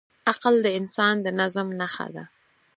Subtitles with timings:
[0.31, 2.23] عقل د انسان د نظم نښه ده.